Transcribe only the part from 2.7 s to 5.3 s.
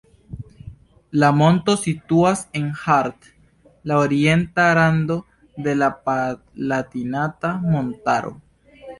Haardt, la orienta rando